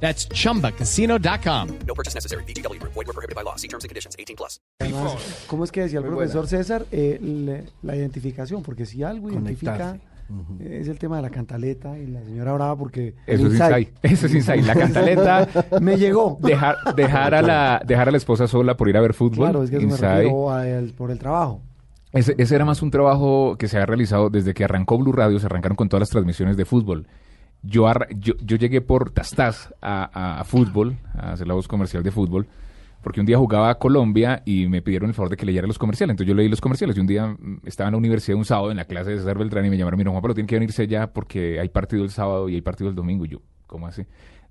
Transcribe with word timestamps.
That's 0.00 0.28
chumbacasino.com. 0.28 1.68
No 1.86 1.94
purchase 1.94 2.14
necessary. 2.14 2.44
BGW. 2.44 2.78
Void 2.82 3.06
were 3.06 3.12
prohibited 3.12 3.34
by 3.34 3.42
law. 3.42 3.56
See 3.56 3.68
terms 3.68 3.84
and 3.84 3.88
conditions. 3.90 4.14
18 4.18 4.36
plus. 4.36 4.60
Además, 4.80 5.16
¿Cómo 5.46 5.64
es 5.64 5.72
que 5.72 5.82
decía 5.82 5.98
el 6.00 6.04
profesor 6.04 6.46
César? 6.46 6.86
Eh, 6.92 7.18
le- 7.20 7.64
la 7.82 7.96
identificación, 7.96 8.62
porque 8.62 8.86
si 8.86 9.02
algo 9.02 9.30
identifica 9.30 9.98
eh, 10.60 10.78
es 10.82 10.88
el 10.88 10.98
tema 10.98 11.16
de 11.16 11.22
la 11.22 11.30
cantaleta 11.30 11.96
y 11.98 12.06
la 12.08 12.22
señora 12.24 12.52
brava 12.52 12.76
porque... 12.76 13.14
Eso 13.26 13.46
es 13.46 13.52
Insight. 13.52 13.88
insight. 13.88 14.04
Eso 14.12 14.26
es 14.26 14.34
insight. 14.34 14.64
La 14.66 14.74
cantaleta. 14.74 15.48
Me 15.80 15.96
llegó. 15.96 16.36
Dejar, 16.42 16.76
dejar, 16.94 17.34
a 17.34 17.42
la, 17.42 17.80
dejar 17.86 18.08
a 18.08 18.10
la 18.10 18.16
esposa 18.16 18.46
sola 18.48 18.76
por 18.76 18.88
ir 18.88 18.96
a 18.96 19.00
ver 19.00 19.14
fútbol. 19.14 19.46
Claro, 19.46 19.62
es 19.62 19.70
que 19.70 19.76
eso 19.76 19.86
me 19.86 19.96
refiero 19.96 20.50
a 20.52 20.68
el- 20.68 20.92
por 20.94 21.10
el 21.10 21.18
trabajo. 21.18 21.62
Ese, 22.12 22.34
ese 22.38 22.54
era 22.54 22.64
más 22.64 22.82
un 22.82 22.90
trabajo 22.90 23.56
que 23.58 23.68
se 23.68 23.78
ha 23.78 23.86
realizado 23.86 24.30
desde 24.30 24.52
que 24.54 24.64
arrancó 24.64 24.96
Blue 24.98 25.12
Radio, 25.12 25.38
se 25.38 25.46
arrancaron 25.46 25.76
con 25.76 25.88
todas 25.88 26.00
las 26.00 26.10
transmisiones 26.10 26.56
de 26.56 26.64
fútbol. 26.64 27.06
Yo, 27.62 27.90
yo, 28.18 28.34
yo 28.40 28.56
llegué 28.56 28.80
por 28.80 29.10
Tastaz 29.10 29.72
a, 29.82 30.08
a- 30.12 30.40
a 30.40 30.44
fútbol, 30.44 30.96
a 31.14 31.32
hacer 31.32 31.46
la 31.48 31.54
voz 31.54 31.66
comercial 31.66 32.02
de 32.02 32.10
fútbol, 32.12 32.46
porque 33.02 33.20
un 33.20 33.26
día 33.26 33.38
jugaba 33.38 33.70
a 33.70 33.78
Colombia 33.78 34.42
y 34.44 34.66
me 34.68 34.82
pidieron 34.82 35.08
el 35.10 35.14
favor 35.14 35.30
de 35.30 35.36
que 35.36 35.46
leyera 35.46 35.66
los 35.66 35.78
comerciales. 35.78 36.12
Entonces 36.12 36.28
yo 36.28 36.34
leí 36.34 36.48
los 36.48 36.60
comerciales 36.60 36.96
y 36.96 37.00
un 37.00 37.06
día 37.06 37.26
mm, 37.26 37.60
estaba 37.64 37.88
en 37.88 37.92
la 37.92 37.98
universidad 37.98 38.36
un 38.38 38.44
sábado 38.44 38.70
en 38.70 38.76
la 38.76 38.84
clase 38.84 39.10
de 39.10 39.18
César 39.18 39.38
Beltrán 39.38 39.64
y 39.66 39.70
me 39.70 39.76
llamaron, 39.76 39.98
mira 39.98 40.10
Juan 40.10 40.22
Pablo, 40.22 40.34
tiene 40.34 40.46
que 40.48 40.56
venirse 40.56 40.86
ya 40.86 41.12
porque 41.12 41.60
hay 41.60 41.68
partido 41.68 42.04
el 42.04 42.10
sábado 42.10 42.48
y 42.48 42.54
hay 42.54 42.60
partido 42.62 42.88
el 42.90 42.96
domingo. 42.96 43.24
Y 43.24 43.28
yo, 43.30 43.38
¿cómo 43.66 43.86
así? 43.86 44.04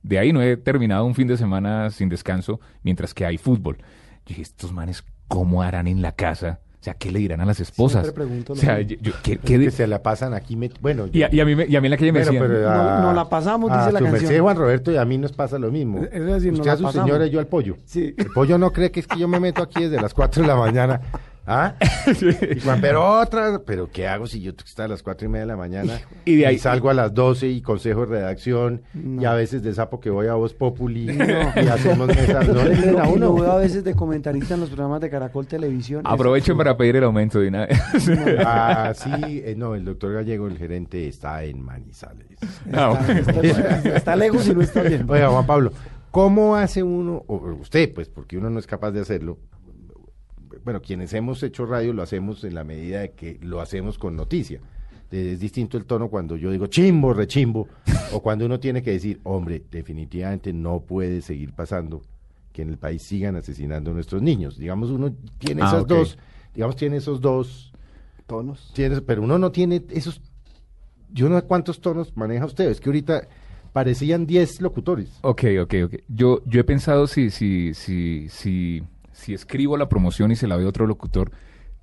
De 0.04 0.20
ahí 0.20 0.32
no 0.34 0.42
he 0.42 0.56
terminado 0.58 1.06
un 1.06 1.16
fin 1.16 1.28
de 1.28 1.36
semana 1.38 1.90
sin 1.90 2.10
descanso 2.10 2.60
mientras 2.84 3.14
que 3.14 3.26
hay 3.26 3.38
fútbol. 3.38 3.78
Yo 3.78 3.84
dije, 4.30 4.42
estos 4.42 4.72
manes, 4.72 5.04
¿cómo 5.28 5.62
harán 5.64 5.88
en 5.88 6.02
la 6.02 6.12
casa? 6.14 6.60
O 6.86 6.88
sea, 6.88 6.94
¿qué 6.94 7.12
le 7.12 7.18
dirán 7.18 7.42
a 7.42 7.46
las 7.46 7.60
esposas? 7.60 8.04
Siempre 8.04 8.26
pregunto 8.26 8.54
o 8.54 8.56
sea, 8.56 8.80
yo- 8.80 8.96
yo- 9.02 9.12
¿qué- 9.24 9.38
que 9.38 9.40
qué 9.40 9.58
de- 9.58 9.72
se 9.72 9.88
la 9.88 10.04
pasan 10.04 10.36
aquí. 10.36 10.56
met- 10.56 10.76
Bueno, 10.80 11.08
y, 11.12 11.24
a, 11.24 11.34
y 11.34 11.40
a 11.40 11.46
mí, 11.46 11.56
me- 11.56 11.66
y 11.66 11.76
a 11.76 11.82
mí 11.82 11.88
en 11.88 11.92
la 11.92 11.98
calle 11.98 12.12
me 12.12 12.20
decían, 12.20 12.44
pero 12.48 12.62
No- 12.62 12.70
a- 12.70 13.00
no 13.02 13.12
la 13.12 13.28
pasamos, 13.28 13.72
a 13.72 13.78
dice 13.80 13.92
la 13.92 14.00
canción. 14.02 14.22
merced, 14.22 14.40
Juan 14.40 14.56
Roberto, 14.56 14.92
y 14.92 14.98
a 14.98 15.04
mí 15.04 15.18
nos 15.18 15.32
pasa 15.32 15.58
lo 15.58 15.72
mismo. 15.72 16.04
Es 16.04 16.24
decir, 16.24 16.52
no 16.52 16.60
Usted 16.60 16.68
la 16.68 16.74
a 16.74 16.78
su 16.78 16.84
pasamos. 16.84 17.08
señora 17.08 17.26
y 17.26 17.32
yo 17.32 17.40
al 17.40 17.48
pollo. 17.48 17.78
Sí. 17.86 18.14
El 18.16 18.28
pollo 18.28 18.60
no 18.60 18.72
cree 18.72 18.92
que 18.92 19.00
es 19.00 19.08
que 19.08 19.18
yo 19.18 19.28
me 19.28 19.40
meto 19.40 19.64
aquí 19.64 19.82
desde 19.86 20.00
las 20.00 20.14
4 20.14 20.44
de 20.44 20.48
la 20.48 20.56
mañana. 20.56 21.02
¿Ah? 21.48 21.76
Y 22.56 22.60
Juan, 22.62 22.80
pero 22.82 23.20
otra, 23.20 23.60
pero 23.66 23.90
¿qué 23.92 24.08
hago 24.08 24.26
si 24.28 24.42
yo 24.42 24.52
estoy 24.52 24.86
a 24.86 24.88
las 24.88 25.04
4 25.04 25.26
y 25.26 25.30
media 25.30 25.42
de 25.42 25.48
la 25.48 25.58
mañana 25.58 26.00
Y 26.24 26.36
de 26.36 26.46
ahí- 26.48 26.58
salgo 26.60 26.90
a 26.90 26.94
las 26.94 27.14
12 27.14 27.48
y 27.50 27.62
consejo 27.62 28.02
de 28.02 28.06
redacción 28.08 28.82
y 29.20 29.26
a 29.26 29.34
veces 29.34 29.62
de 29.64 29.74
sapo 29.74 30.00
que 30.00 30.10
voy 30.10 30.28
a 30.28 30.34
Voz 30.34 30.54
Populi 30.54 31.06
y 31.12 31.68
hacemos 31.68 32.08
mesas? 32.08 32.48
¿No 32.48 32.64
le 32.64 32.76
creen 32.78 33.00
a 33.00 33.10
Y 33.10 33.18
lo 33.20 33.32
uno? 33.32 33.42
veo 33.44 33.52
a 33.52 33.58
veces 33.58 33.84
de 33.84 33.94
comentarista 33.96 34.54
en 34.56 34.62
los 34.62 34.70
programas 34.70 35.02
de 35.02 35.10
Caracol 35.10 35.46
Televisión. 35.48 36.02
Es 36.06 36.12
aprovechen 36.12 36.52
absurdo. 36.54 36.58
para 36.58 36.78
pedir 36.78 36.96
el 36.98 37.04
aumento 37.04 37.40
de 37.40 37.48
una 37.50 37.66
vez. 37.68 37.80
Ah, 38.46 38.94
sí, 38.96 39.42
eh, 39.46 39.54
no, 39.58 39.76
el 39.76 39.86
doctor 39.86 40.14
Gallego, 40.14 40.48
el 40.48 40.58
gerente, 40.58 41.08
está 41.08 41.44
en 41.44 41.62
Manizales. 41.62 42.28
Ah. 42.74 43.00
Está, 43.08 43.42
está- 43.42 43.96
está 43.98 44.16
lejos 44.16 44.48
y 44.48 44.54
no 44.56 44.62
está 44.62 44.82
bien. 44.84 45.06
Oiga, 45.10 45.30
Juan 45.30 45.46
Pablo, 45.46 45.72
¿cómo 46.12 46.56
hace 46.56 46.84
uno, 46.84 47.24
o 47.28 47.36
usted, 47.62 47.94
pues, 47.94 48.10
porque 48.10 48.38
uno 48.38 48.50
no 48.50 48.60
es 48.60 48.68
capaz 48.68 48.92
de 48.92 49.02
hacerlo? 49.02 49.38
Bueno, 50.66 50.82
quienes 50.82 51.14
hemos 51.14 51.42
hecho 51.44 51.66
radio 51.66 51.94
lo 51.94 52.02
hacemos 52.04 52.44
en 52.44 52.56
la 52.56 52.64
medida 52.66 53.00
de 53.02 53.12
que 53.12 53.38
lo 53.42 53.62
hacemos 53.62 53.98
con 53.98 54.16
noticia. 54.18 54.60
Eh, 55.12 55.32
Es 55.34 55.40
distinto 55.40 55.78
el 55.78 55.86
tono 55.86 56.10
cuando 56.10 56.36
yo 56.36 56.52
digo 56.52 56.68
chimbo, 56.68 57.14
rechimbo, 57.14 57.68
o 58.12 58.20
cuando 58.22 58.46
uno 58.48 58.60
tiene 58.60 58.82
que 58.82 58.92
decir, 58.92 59.22
hombre, 59.24 59.64
definitivamente 59.72 60.52
no 60.52 60.82
puede 60.82 61.22
seguir 61.22 61.54
pasando 61.54 62.02
que 62.52 62.64
en 62.64 62.70
el 62.70 62.78
país 62.78 63.04
sigan 63.04 63.36
asesinando 63.36 63.92
a 63.92 63.94
nuestros 63.94 64.22
niños. 64.22 64.58
Digamos, 64.58 64.90
uno 64.90 65.14
tiene 65.38 65.62
Ah, 65.62 65.68
esas 65.68 65.88
dos, 65.88 66.18
digamos, 66.54 66.76
tiene 66.76 66.98
esos 66.98 67.22
dos 67.22 67.72
Tonos. 68.28 68.72
Tienes- 68.74 69.02
pero 69.02 69.22
uno 69.22 69.38
no 69.38 69.52
tiene 69.52 69.84
esos. 69.92 70.20
Yo 71.14 71.30
no 71.30 71.40
sé 71.40 71.46
cuántos 71.46 71.80
tonos 71.80 72.18
maneja 72.18 72.44
usted. 72.46 72.72
Es 72.72 72.80
que 72.82 72.90
ahorita 72.90 73.28
parecían 73.72 74.26
10 74.26 74.62
locutores. 74.62 75.12
Ok, 75.22 75.44
ok, 75.62 75.74
ok. 75.86 75.96
Yo, 76.08 76.42
yo 76.48 76.60
he 76.60 76.64
pensado 76.64 77.06
si, 77.06 77.30
si, 77.30 77.76
si, 77.76 78.28
si, 78.30 78.82
si 79.16 79.34
escribo 79.34 79.78
la 79.78 79.88
promoción 79.88 80.32
y 80.32 80.36
se 80.36 80.46
la 80.46 80.56
a 80.56 80.58
otro 80.68 80.86
locutor, 80.86 81.32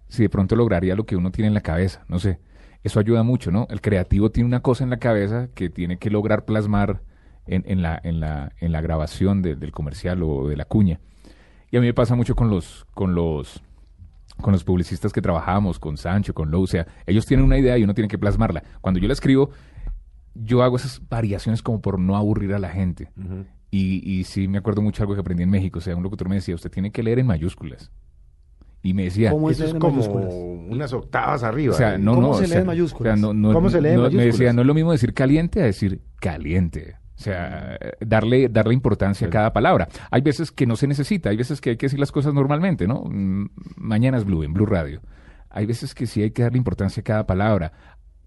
si 0.09 0.23
de 0.23 0.29
pronto 0.29 0.55
lograría 0.55 0.95
lo 0.95 1.07
que 1.07 1.17
uno 1.17 1.31
tiene 1.33 1.49
en 1.49 1.55
la 1.55 1.63
cabeza. 1.63 2.05
No 2.09 2.19
sé. 2.19 2.39
Eso 2.85 3.01
ayuda 3.01 3.23
mucho, 3.23 3.51
¿no? 3.51 3.67
El 3.71 3.81
creativo 3.81 4.31
tiene 4.31 4.47
una 4.49 4.61
cosa 4.61 4.85
en 4.85 4.91
la 4.91 4.99
cabeza 4.99 5.49
que 5.55 5.71
tiene 5.71 5.97
que 5.99 6.11
lograr 6.11 6.45
plasmar 6.45 7.01
en, 7.47 7.81
la, 7.81 8.53
grabación 8.61 9.41
de- 9.41 9.57
del 9.57 9.73
comercial 9.73 10.23
o 10.23 10.47
de 10.49 10.57
la 10.57 10.67
cuña. 10.67 11.01
Y 11.71 11.77
a 11.79 11.81
mí 11.81 11.87
me 11.87 11.95
pasa 11.95 12.15
mucho 12.17 12.35
con 12.37 12.51
los, 12.51 12.85
publicistas 14.65 15.13
que 15.13 15.23
trabajamos, 15.23 15.79
con 15.79 15.97
Sancho, 15.97 16.35
con 16.35 16.51
Lou, 16.51 16.65
o 16.65 16.67
sea, 16.67 16.87
ellos 17.07 17.25
tienen 17.25 17.47
una 17.47 17.57
idea 17.57 17.79
y 17.79 17.85
uno 17.85 17.95
tiene 17.95 18.09
que 18.09 18.19
plasmarla. 18.19 18.63
Cuando 18.83 19.01
yo 19.01 19.07
la 19.07 19.15
escribo, 19.15 19.51
yo 20.35 20.63
hago 20.63 20.77
esas 20.77 21.01
variaciones 21.09 21.63
como 21.63 21.81
por 21.81 21.99
no 21.99 22.17
aburrir 22.17 22.53
a 22.53 22.59
la 22.59 22.69
gente. 22.69 23.09
Y, 23.73 24.03
y 24.07 24.25
sí 24.25 24.47
me 24.49 24.59
acuerdo 24.59 24.83
mucho 24.83 25.03
algo 25.03 25.15
que 25.15 25.21
aprendí 25.21 25.43
en 25.43 25.51
México, 25.51 25.79
o 25.79 25.83
sea, 25.83 25.97
un 25.97 26.03
locutor 26.05 26.29
me 26.29 26.35
decía, 26.37 26.55
usted 26.55 26.71
tiene 26.71 26.93
que 26.93 27.03
leer 27.03 27.19
en 27.19 27.27
mayúsculas. 27.27 27.91
Y 28.83 28.95
me 28.95 29.05
decía, 29.05 29.31
¿Cómo 29.31 29.49
es 29.49 29.59
Eso 29.59 29.69
es 29.69 29.75
como 29.81 29.95
mayúsculas? 29.97 30.35
unas 30.69 30.93
octavas 30.93 31.43
arriba. 31.43 31.73
o 31.75 31.77
sea, 31.77 31.97
no, 31.99 32.15
¿Cómo 32.15 32.29
no, 32.29 32.35
se 32.35 32.41
o 32.41 32.43
lee 32.43 32.49
sea, 32.51 32.61
en 32.61 32.67
mayúsculas? 32.67 33.13
o 33.15 33.17
sea, 33.17 33.21
no- 33.23 33.33
no- 33.33 33.53
¿Cómo 33.55 33.71
se 33.71 33.81
lee 33.81 33.89
en 33.89 33.95
no- 33.95 34.03
Me 34.03 34.09
mayúsculas? 34.09 34.39
decía, 34.39 34.53
no 34.53 34.61
es 34.61 34.67
lo 34.67 34.75
mismo 34.75 34.93
decir 34.93 35.15
caliente 35.15 35.63
a 35.63 35.65
decir 35.65 36.03
caliente. 36.21 36.97
O 37.17 37.21
sea, 37.23 37.79
darle, 38.01 38.49
darle 38.49 38.75
importancia 38.75 39.29
a 39.29 39.31
cada 39.31 39.53
palabra. 39.53 39.89
Hay 40.11 40.23
veces 40.23 40.51
que 40.51 40.67
no 40.67 40.75
se 40.77 40.89
necesita, 40.89 41.31
hay 41.31 41.37
veces 41.37 41.61
que 41.61 41.71
hay 41.71 41.77
que 41.77 41.87
decir 41.87 42.01
las 42.01 42.11
cosas 42.11 42.35
normalmente, 42.35 42.87
¿no? 42.89 43.05
Mm, 43.09 43.47
Mañana 43.77 44.19
es 44.19 44.25
Blue, 44.25 44.43
en 44.43 44.53
Blue 44.53 44.67
Radio. 44.67 45.01
Hay 45.49 45.65
veces 45.67 45.95
que 45.95 46.07
sí 46.07 46.21
hay 46.23 46.33
que 46.33 46.43
darle 46.43 46.59
importancia 46.59 47.01
a 47.01 47.05
cada 47.05 47.27
palabra, 47.27 47.73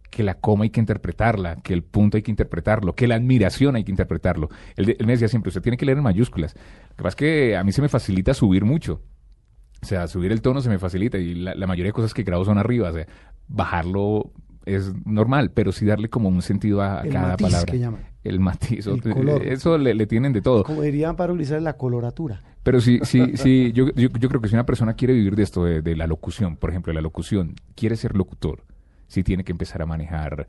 que 0.10 0.24
la 0.24 0.36
coma 0.36 0.64
hay 0.64 0.70
que 0.70 0.80
interpretarla, 0.80 1.58
que 1.58 1.74
el 1.74 1.84
punto 1.84 2.18
hay 2.18 2.24
que 2.24 2.32
interpretarlo, 2.32 2.94
que 2.94 3.08
la 3.08 3.16
admiración 3.16 3.76
hay 3.76 3.84
que 3.84 3.92
interpretarlo. 3.92 4.50
Él, 4.76 4.96
me 5.06 5.14
decía 5.14 5.28
siempre, 5.28 5.50
usted 5.50 5.62
tiene 5.62 5.78
que 5.78 5.86
leer 5.86 5.98
en 5.98 6.04
mayúsculas. 6.04 6.56
Lo 6.92 6.96
que 6.96 7.04
pasa 7.04 7.10
es 7.10 7.16
que 7.16 7.58
a 7.58 7.64
mí 7.64 7.72
se 7.72 7.82
me 7.82 7.90
facilita 7.90 8.34
subir 8.34 8.64
mucho. 8.66 9.02
O 9.82 9.86
sea, 9.86 10.08
subir 10.08 10.32
el 10.32 10.42
tono 10.42 10.62
se 10.62 10.70
me 10.70 10.80
facilita 10.80 11.18
y 11.18 11.36
la, 11.36 11.54
la 11.54 11.68
mayoría 11.68 11.90
de 11.90 11.94
cosas 11.94 12.14
que 12.14 12.24
grabo 12.24 12.46
son 12.46 12.58
arriba. 12.58 12.90
O 12.90 12.94
sea, 12.94 13.06
bajarlo 13.48 14.32
es 14.66 14.94
normal, 15.06 15.52
pero 15.52 15.72
sí 15.72 15.86
darle 15.86 16.10
como 16.10 16.30
un 16.30 16.42
sentido 16.42 16.82
a, 16.82 17.02
a 17.02 17.04
El 17.04 17.12
cada 17.14 17.28
matiz 17.30 17.48
palabra. 17.48 17.72
que 17.72 17.80
llaman. 17.80 18.02
El 18.24 18.40
matiz. 18.40 18.88
El 18.88 19.02
color. 19.02 19.44
Eso 19.46 19.78
le, 19.78 19.94
le 19.94 20.08
tienen 20.08 20.34
de 20.34 20.42
todo. 20.42 20.64
Como 20.64 20.82
dirían 20.82 21.16
para 21.16 21.32
utilizar 21.34 21.62
la 21.62 21.74
coloratura. 21.74 22.42
Pero 22.64 22.82
sí, 22.82 23.00
sí, 23.04 23.32
sí, 23.36 23.72
yo, 23.74 23.90
yo, 23.94 24.10
yo 24.10 24.30
creo 24.30 24.42
que 24.42 24.48
si 24.48 24.56
una 24.56 24.66
persona 24.66 24.96
quiere 24.96 25.14
vivir 25.14 25.36
de 25.36 25.44
esto, 25.44 25.64
de, 25.66 25.82
de 25.84 25.96
la 25.96 26.08
locución, 26.08 26.58
por 26.58 26.72
ejemplo, 26.72 26.92
de 26.92 26.96
la 26.96 27.02
locución, 27.02 27.54
quiere 27.76 27.96
ser 27.96 28.16
locutor, 28.16 28.64
sí 29.08 29.24
tiene 29.24 29.44
que 29.44 29.52
empezar 29.52 29.82
a 29.82 29.86
manejar 29.86 30.48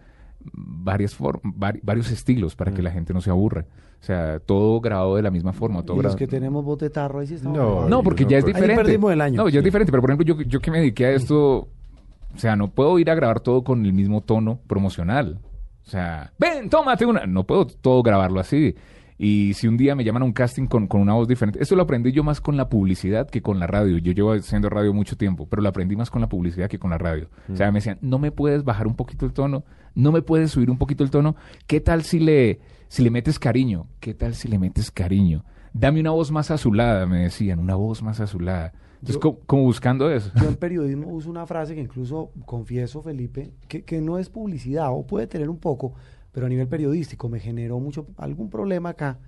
varias 0.53 1.19
form- 1.19 1.41
vari- 1.43 1.81
varios 1.83 2.11
estilos 2.11 2.55
para 2.55 2.73
que 2.73 2.83
la 2.83 2.91
gente 2.91 3.13
no 3.13 3.21
se 3.21 3.31
aburra. 3.31 3.65
O 4.01 4.05
sea, 4.05 4.39
todo 4.39 4.81
grabado 4.81 5.17
de 5.17 5.23
la 5.23 5.31
misma 5.31 5.53
forma. 5.53 5.83
Todo 5.83 5.99
Y 5.99 6.03
los 6.03 6.15
que 6.15 6.27
tenemos 6.29 6.65
voz 6.65 6.79
de 6.79 6.91
tarro, 6.91 7.19
ahí 7.21 7.27
sí 7.27 7.35
estamos. 7.35 7.57
No. 7.59 7.89
No, 7.89 8.03
porque 8.03 8.25
no, 8.25 8.31
ya 8.31 8.39
es 8.39 8.45
pues- 8.45 8.55
Ahí 8.55 8.61
diferente. 8.63 8.85
perdimos 8.85 9.13
el 9.13 9.21
año. 9.21 9.37
No, 9.43 9.49
ya 9.49 9.59
es 9.59 9.65
diferente. 9.65 9.91
Pero, 9.91 10.03
por 10.03 10.11
ejemplo, 10.11 10.27
yo, 10.37 10.43
yo 10.43 10.61
que 10.61 10.71
me 10.71 10.79
dediqué 10.79 11.07
a 11.07 11.11
esto, 11.13 11.69
o 12.35 12.39
sea, 12.39 12.55
no 12.55 12.69
puedo 12.71 12.99
ir 12.99 13.11
a 13.11 13.15
grabar 13.15 13.41
todo 13.41 13.65
con 13.65 13.85
el 13.85 13.93
mismo 13.93 14.21
tono 14.21 14.61
promocional. 14.67 15.39
O 15.85 15.89
sea, 15.89 16.33
ven, 16.39 16.69
tómate 16.69 17.07
una. 17.07 17.27
No 17.27 17.45
puedo 17.45 17.67
todo 17.67 18.03
grabarlo 18.03 18.39
así. 18.39 18.75
Y 19.19 19.55
si 19.55 19.67
un 19.67 19.77
día 19.79 19.95
me 19.95 20.05
llaman 20.05 20.23
a 20.23 20.25
un 20.27 20.33
casting 20.33 20.67
con, 20.67 20.87
con 20.87 21.01
una 21.01 21.15
voz 21.15 21.27
diferente, 21.27 21.63
esto 21.63 21.75
lo 21.75 21.83
aprendí 21.83 22.13
yo 22.13 22.23
más 22.23 22.41
con 22.41 22.57
la 22.57 22.69
publicidad 22.69 23.29
que 23.31 23.41
con 23.41 23.59
la 23.59 23.67
radio. 23.67 23.97
Yo 23.99 24.13
llevo 24.13 24.33
haciendo 24.33 24.69
radio 24.69 24.93
mucho 24.93 25.17
tiempo, 25.17 25.47
pero 25.49 25.63
lo 25.63 25.69
aprendí 25.71 25.97
más 25.97 26.11
con 26.11 26.21
la 26.21 26.29
publicidad 26.29 26.69
que 26.69 26.79
con 26.79 26.91
la 26.91 26.99
radio. 26.99 27.29
O 27.51 27.57
sea, 27.57 27.73
me 27.73 27.79
decían, 27.79 27.99
no 28.03 28.19
me 28.19 28.31
puedes 28.31 28.63
bajar 28.65 28.87
un 28.87 28.95
poquito 28.95 29.25
el 29.25 29.33
tono, 29.33 29.65
no 29.95 30.13
me 30.13 30.21
puedes 30.23 30.51
subir 30.51 30.71
un 30.71 30.77
poquito 30.79 31.03
el 31.03 31.11
tono. 31.11 31.35
¿Qué 31.67 31.81
tal 31.81 32.03
si 32.03 32.21
le, 32.21 32.61
si 32.89 33.03
le 33.03 33.11
metes 33.11 33.39
cariño? 33.39 33.87
¿Qué 34.01 34.13
tal 34.13 34.35
si 34.35 34.49
le 34.49 34.59
metes 34.59 34.91
cariño? 34.91 35.45
Dame 35.73 36.01
una 36.01 36.11
voz 36.11 36.31
más 36.31 36.51
azulada, 36.51 37.07
me 37.07 37.21
decían, 37.23 37.59
una 37.59 37.75
voz 37.75 38.03
más 38.03 38.21
azulada. 38.21 38.73
Entonces, 39.01 39.17
Yo- 39.17 39.21
como, 39.21 39.39
como 39.47 39.63
buscando 39.63 40.11
eso. 40.11 40.31
Yo 40.41 40.49
en 40.49 40.57
periodismo 40.57 41.09
uso 41.09 41.31
una 41.31 41.47
frase 41.47 41.75
que 41.75 41.81
incluso 41.81 42.33
confieso, 42.45 43.03
Felipe, 43.03 43.53
que, 43.69 43.83
que 43.85 44.01
no 44.01 44.19
es 44.19 44.29
publicidad 44.31 44.89
o 44.91 45.07
puede 45.07 45.27
tener 45.27 45.49
un 45.51 45.59
poco, 45.59 45.93
pero 46.37 46.45
a 46.45 46.51
nivel 46.51 46.69
periodístico 46.69 47.31
me 47.31 47.41
generó 47.41 47.81
mucho 47.81 48.09
algún 48.19 48.51
problema 48.51 48.91
acá 48.91 49.19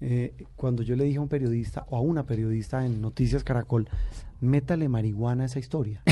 eh, 0.00 0.32
cuando 0.54 0.84
yo 0.84 0.94
le 0.94 1.02
dije 1.02 1.18
a 1.18 1.20
un 1.20 1.26
periodista 1.26 1.84
o 1.88 1.96
a 1.96 2.00
una 2.00 2.24
periodista 2.24 2.86
en 2.86 3.00
Noticias 3.00 3.42
Caracol, 3.42 3.88
métale 4.42 4.88
marihuana 4.88 5.44
a 5.44 5.46
esa 5.46 5.58
historia. 5.58 6.02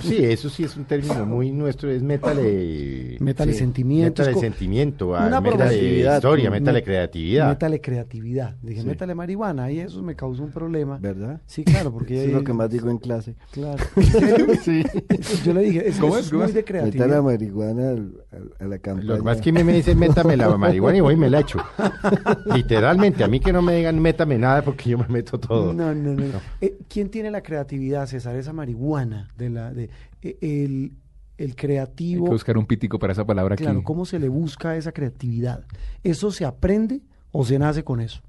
sí, 0.00 0.24
eso 0.24 0.50
sí 0.50 0.64
es 0.64 0.76
un 0.76 0.84
término 0.84 1.24
muy 1.24 1.52
nuestro, 1.52 1.90
es 1.90 2.02
métale... 2.02 3.16
Métale 3.20 3.54
sentimiento. 3.54 4.22
Métale 4.22 4.38
sentimiento, 4.40 5.08
una 5.10 5.40
métale 5.40 6.16
historia, 6.16 6.50
métale 6.50 6.82
creatividad. 6.82 7.48
Métale 7.48 7.80
creatividad. 7.80 8.56
Dije, 8.62 8.82
métale 8.82 9.14
marihuana 9.14 9.70
y 9.70 9.80
eso 9.80 10.02
me 10.02 10.16
causó 10.16 10.42
un 10.42 10.50
problema. 10.50 10.98
¿Verdad? 10.98 11.40
Sí, 11.46 11.64
claro, 11.64 11.92
porque... 11.92 12.24
es 12.26 12.32
lo 12.32 12.44
que 12.44 12.52
más 12.52 12.70
digo 12.70 12.90
en 12.90 12.98
clase. 12.98 13.36
Claro. 13.52 13.82
sí. 14.62 14.82
Yo 15.44 15.54
le 15.54 15.62
dije, 15.62 15.88
es, 15.88 15.98
¿Cómo 15.98 16.16
es, 16.16 16.32
muy 16.32 16.50
de 16.50 16.64
creatividad. 16.64 17.06
Métale 17.06 17.14
la 17.14 17.22
marihuana 17.22 17.94
a 18.58 18.64
la 18.64 18.78
campaña. 18.78 19.16
Lo 19.16 19.24
que 19.24 19.30
es 19.32 19.40
que 19.40 19.52
me 19.52 19.72
dicen, 19.72 19.98
métame 19.98 20.36
la 20.36 20.56
marihuana 20.56 20.98
y 20.98 21.00
voy 21.00 21.14
y 21.14 21.16
me 21.16 21.30
la 21.30 21.40
echo. 21.40 21.58
Literalmente, 22.54 23.22
a 23.22 23.28
mí 23.28 23.38
que 23.38 23.52
no 23.52 23.62
me 23.62 23.76
digan, 23.76 24.00
métame 24.00 24.38
nada 24.38 24.62
porque 24.62 24.90
yo 24.90 24.98
me 24.98 25.06
meto 25.08 25.38
todo. 25.38 25.72
No, 25.72 25.94
no, 25.94 26.14
no. 26.14 26.31
Eh, 26.60 26.78
¿Quién 26.88 27.10
tiene 27.10 27.30
la 27.30 27.42
creatividad, 27.42 28.06
César? 28.06 28.36
Esa 28.36 28.52
marihuana 28.52 29.28
de 29.36 29.50
la 29.50 29.72
de 29.72 29.90
eh, 30.22 30.36
el, 30.40 30.92
el, 31.38 31.56
creativo. 31.56 32.24
Hay 32.24 32.30
que 32.30 32.34
buscar 32.34 32.58
un 32.58 32.66
pítico 32.66 32.98
para 32.98 33.12
esa 33.12 33.24
palabra 33.24 33.56
claro, 33.56 33.82
¿cómo 33.82 34.04
se 34.04 34.18
le 34.18 34.28
busca 34.28 34.76
esa 34.76 34.92
creatividad? 34.92 35.64
¿Eso 36.02 36.30
se 36.30 36.44
aprende 36.44 37.02
o 37.30 37.44
se 37.44 37.58
nace 37.58 37.84
con 37.84 38.00
eso? 38.00 38.22